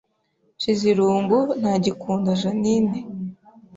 Nshizirungu 0.57 1.37
ntagikunda 1.59 2.31
Jeaninne 2.41 2.99